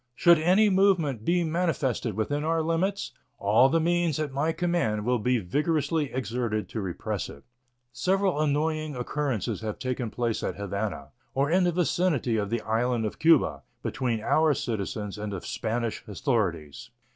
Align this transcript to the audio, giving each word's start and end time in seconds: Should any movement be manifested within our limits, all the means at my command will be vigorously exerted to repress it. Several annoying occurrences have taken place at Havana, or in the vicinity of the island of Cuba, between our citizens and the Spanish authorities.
Should 0.15 0.39
any 0.39 0.67
movement 0.71 1.23
be 1.23 1.43
manifested 1.43 2.15
within 2.15 2.43
our 2.43 2.63
limits, 2.63 3.11
all 3.37 3.69
the 3.69 3.79
means 3.79 4.17
at 4.19 4.31
my 4.33 4.51
command 4.51 5.05
will 5.05 5.19
be 5.19 5.37
vigorously 5.37 6.11
exerted 6.11 6.67
to 6.69 6.81
repress 6.81 7.29
it. 7.29 7.43
Several 7.93 8.41
annoying 8.41 8.95
occurrences 8.95 9.61
have 9.61 9.77
taken 9.77 10.09
place 10.09 10.41
at 10.41 10.55
Havana, 10.55 11.09
or 11.35 11.51
in 11.51 11.65
the 11.65 11.71
vicinity 11.71 12.35
of 12.37 12.49
the 12.49 12.61
island 12.61 13.05
of 13.05 13.19
Cuba, 13.19 13.61
between 13.83 14.21
our 14.21 14.55
citizens 14.55 15.19
and 15.19 15.31
the 15.33 15.39
Spanish 15.41 16.03
authorities. 16.07 16.89